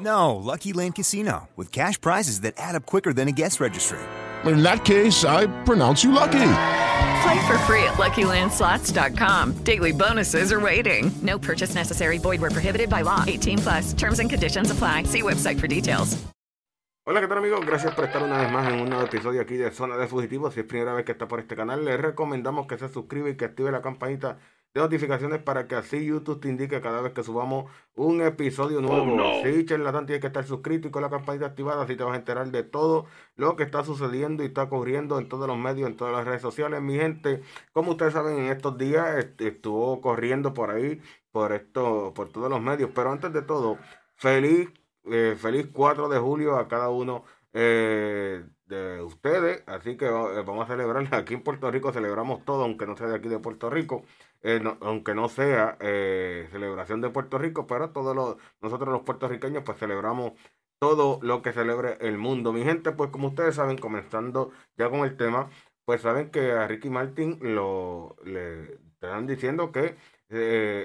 [0.00, 3.98] No, Lucky Land Casino, with cash prizes that add up quicker than a guest registry.
[4.44, 6.50] In that case, I pronounce you lucky.
[7.22, 9.64] Play for free at LuckyLandSlots.com.
[9.64, 11.10] Daily bonuses are waiting.
[11.22, 12.18] No purchase necessary.
[12.18, 13.24] Void where prohibited by law.
[13.26, 13.92] 18 plus.
[13.94, 15.04] Terms and conditions apply.
[15.04, 16.16] See website for details.
[17.04, 17.64] Hola, ¿qué tal amigos?
[17.64, 20.52] Gracias por estar una vez más en un nuevo episodio aquí de Zona de Fugitivos.
[20.52, 23.34] Si es primera vez que está por este canal, les recomendamos que se suscriba y
[23.34, 24.36] que active la campanita
[24.78, 29.12] de notificaciones para que así YouTube te indique cada vez que subamos un episodio nuevo.
[29.12, 29.42] Oh, no.
[29.42, 32.16] Sí, charlatán, tienes que estar suscrito y con la campanita activada, así te vas a
[32.18, 33.06] enterar de todo
[33.36, 36.42] lo que está sucediendo y está ocurriendo en todos los medios, en todas las redes
[36.42, 36.80] sociales.
[36.82, 41.00] Mi gente, como ustedes saben, en estos días est- estuvo corriendo por ahí,
[41.32, 42.90] por esto, por todos los medios.
[42.94, 43.78] Pero antes de todo,
[44.16, 44.70] feliz,
[45.04, 49.62] eh, feliz 4 de julio a cada uno eh, de ustedes.
[49.66, 50.10] Así que eh,
[50.46, 51.06] vamos a celebrar.
[51.14, 54.04] Aquí en Puerto Rico celebramos todo, aunque no sea de aquí de Puerto Rico.
[54.42, 59.64] eh, aunque no sea eh, celebración de Puerto Rico, pero todos los, nosotros los puertorriqueños
[59.64, 60.32] pues celebramos
[60.78, 62.52] todo lo que celebre el mundo.
[62.52, 65.50] Mi gente, pues como ustedes saben, comenzando ya con el tema,
[65.84, 69.96] pues saben que a Ricky Martin lo le están diciendo que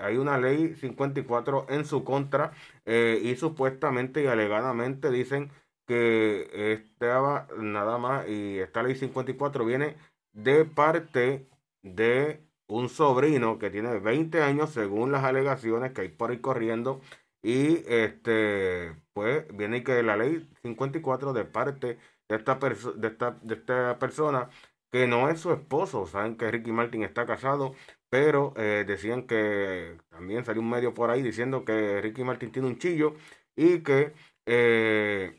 [0.00, 2.52] hay una ley 54 en su contra
[2.84, 5.52] y supuestamente y alegadamente dicen
[5.88, 9.96] que estaba nada más y esta ley 54 viene
[10.32, 11.48] de parte
[11.82, 17.00] de un sobrino que tiene 20 años según las alegaciones que hay por ahí corriendo
[17.42, 21.98] y este pues viene que la ley 54 de parte
[22.28, 24.50] de esta, de esta, de esta persona
[24.90, 27.74] que no es su esposo, saben que Ricky Martin está casado,
[28.08, 32.68] pero eh, decían que también salió un medio por ahí diciendo que Ricky Martin tiene
[32.68, 33.14] un chillo
[33.56, 34.14] y que
[34.46, 35.37] eh,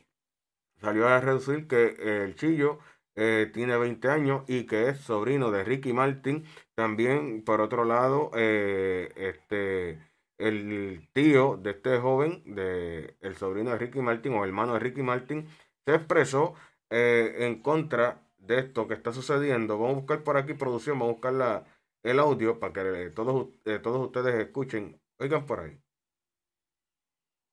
[0.80, 2.78] salió a reducir que el chillo
[3.16, 6.44] eh, tiene 20 años y que es sobrino de Ricky Martin.
[6.74, 10.00] También, por otro lado, eh, este,
[10.38, 15.02] el tío de este joven, de, el sobrino de Ricky Martin o hermano de Ricky
[15.02, 15.48] Martin,
[15.84, 16.54] se expresó
[16.90, 19.78] eh, en contra de esto que está sucediendo.
[19.78, 21.66] Vamos a buscar por aquí producción, vamos a buscar la,
[22.02, 25.00] el audio para que eh, todos, eh, todos ustedes escuchen.
[25.18, 25.78] Oigan por ahí.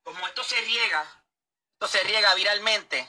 [0.03, 1.03] como esto se riega,
[1.73, 3.07] esto se riega viralmente,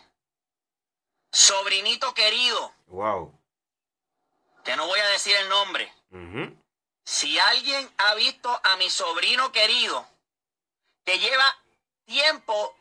[1.73, 3.39] sobrinito querido, Wow.
[4.65, 5.93] que no voy a decir el nombre,
[7.05, 10.07] si alguien ha visto a mi sobrino querido,
[11.05, 11.55] que lleva
[12.07, 12.75] tiempo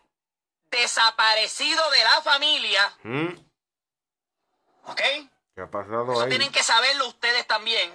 [0.71, 2.93] desaparecido de la familia.
[4.85, 5.01] ¿ok?
[5.55, 6.29] ¿Qué ha pasado Eso ahí?
[6.29, 7.91] tienen que saberlo ustedes también.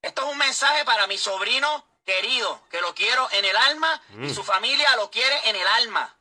[0.00, 4.16] Esto es un mensaje para mi sobrino querido, que lo quiero en el alma y
[4.28, 4.34] Mm.
[4.34, 6.16] su familia lo quiere en el alma.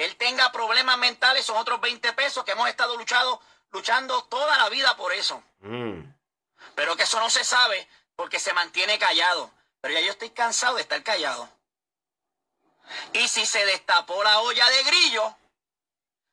[0.00, 3.38] Que él tenga problemas mentales son otros 20 pesos que hemos estado luchado,
[3.70, 5.44] luchando toda la vida por eso.
[5.58, 6.00] Mm.
[6.74, 9.52] Pero que eso no se sabe porque se mantiene callado.
[9.82, 11.46] Pero ya yo estoy cansado de estar callado.
[13.12, 15.36] Y si se destapó la olla de grillo,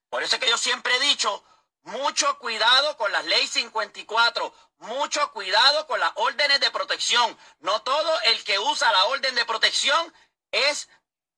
[0.09, 1.44] por eso es que yo siempre he dicho,
[1.84, 7.38] mucho cuidado con las leyes 54, mucho cuidado con las órdenes de protección.
[7.59, 10.13] No todo el que usa la orden de protección
[10.51, 10.88] es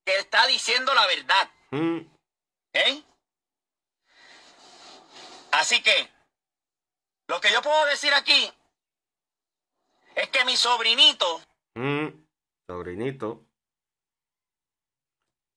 [0.04, 1.50] que está diciendo la verdad.
[1.72, 2.09] Mm.
[2.72, 3.04] ¿Ok?
[5.52, 6.08] Así que,
[7.28, 8.50] lo que yo puedo decir aquí
[10.14, 11.40] es que mi sobrinito,
[11.76, 12.08] Mm,
[12.68, 13.44] sobrinito.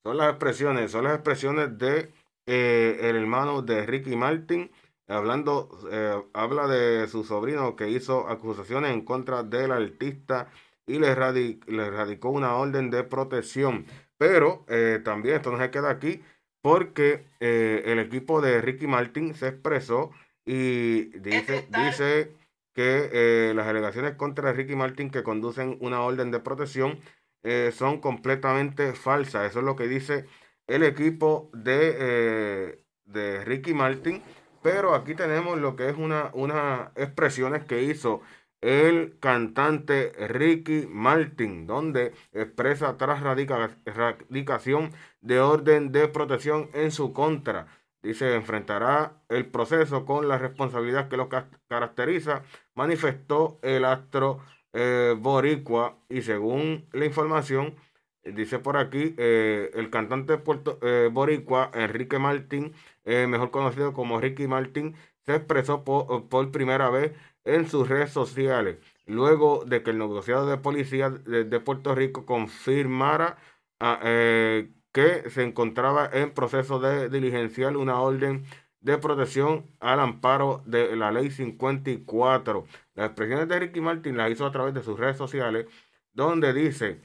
[0.04, 2.14] Son las expresiones, son las expresiones de
[2.46, 4.72] eh, el hermano de Ricky Martin,
[5.08, 10.52] hablando, eh, habla de su sobrino que hizo acusaciones en contra del artista
[10.86, 13.88] y le, radi- le radicó una orden de protección.
[14.18, 16.22] Pero eh, también esto no se queda aquí
[16.64, 20.12] porque eh, el equipo de Ricky Martin se expresó
[20.46, 22.32] y dice, dice
[22.74, 27.00] que eh, las alegaciones contra Ricky Martin que conducen una orden de protección
[27.44, 29.52] eh, son completamente falsas.
[29.52, 30.26] Eso es lo que dice
[30.66, 34.24] el equipo de, de Ricky Martin.
[34.62, 38.22] Pero aquí tenemos lo que es una, unas expresiones que hizo
[38.64, 47.68] el cantante Ricky Martin, donde expresa tras radicación de orden de protección en su contra.
[48.02, 51.30] Dice, enfrentará el proceso con la responsabilidad que lo
[51.68, 52.44] caracteriza,
[52.74, 54.40] manifestó el astro
[54.72, 57.76] eh, boricua y según la información,
[58.24, 62.74] dice por aquí, eh, el cantante puerto, eh, boricua Enrique Martín,
[63.06, 64.96] mejor conocido como Ricky Martin,
[65.26, 67.14] se expresó por primera vez
[67.46, 73.38] en sus redes sociales, luego de que el negociado de policía de, Puerto Rico confirmara
[73.80, 78.46] ah, eh, que se encontraba en proceso de diligenciar una orden
[78.80, 82.66] de protección al amparo de la ley 54.
[82.96, 85.68] Las expresiones de Ricky Martin las hizo a través de sus redes sociales,
[86.14, 87.02] donde dice,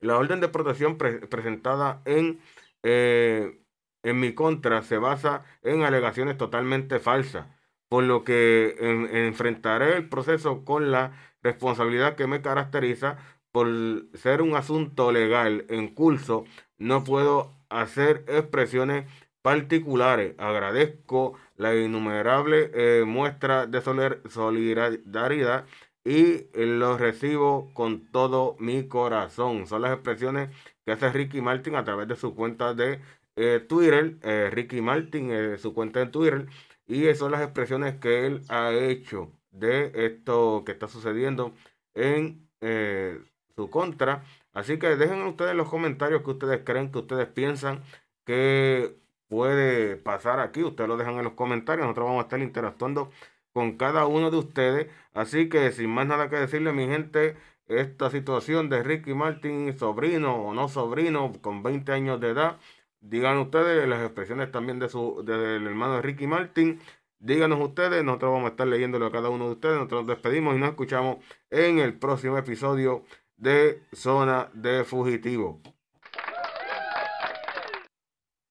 [0.00, 2.40] la orden de protección presentada en,
[2.82, 3.60] eh,
[4.02, 7.46] en mi contra se basa en alegaciones totalmente falsas
[7.92, 8.74] por lo que
[9.28, 11.12] enfrentaré el proceso con la
[11.42, 13.18] responsabilidad que me caracteriza
[13.50, 13.68] por
[14.14, 16.44] ser un asunto legal en curso.
[16.78, 19.04] No puedo hacer expresiones
[19.42, 20.34] particulares.
[20.38, 25.66] Agradezco la innumerable eh, muestra de solidaridad
[26.02, 29.66] y lo recibo con todo mi corazón.
[29.66, 30.48] Son las expresiones
[30.86, 33.00] que hace Ricky Martin a través de su cuenta de
[33.36, 34.16] eh, Twitter.
[34.22, 36.46] Eh, Ricky Martin, su cuenta de Twitter.
[36.92, 41.54] Y esas son las expresiones que él ha hecho de esto que está sucediendo
[41.94, 43.18] en eh,
[43.56, 44.24] su contra.
[44.52, 47.82] Así que dejen ustedes los comentarios que ustedes creen, que ustedes piensan
[48.26, 48.98] que
[49.28, 50.62] puede pasar aquí.
[50.62, 51.86] Ustedes lo dejan en los comentarios.
[51.86, 53.10] Nosotros vamos a estar interactuando
[53.54, 54.88] con cada uno de ustedes.
[55.14, 57.36] Así que sin más nada que decirle, mi gente,
[57.68, 62.58] esta situación de Ricky Martin, sobrino o no sobrino, con 20 años de edad,
[63.02, 66.78] Digan ustedes las expresiones también de su del hermano Ricky Martin.
[67.18, 69.74] Díganos ustedes, nosotros vamos a estar leyéndolo a cada uno de ustedes.
[69.74, 71.16] Nosotros nos despedimos y nos escuchamos
[71.50, 73.04] en el próximo episodio
[73.36, 75.60] de Zona de Fugitivo.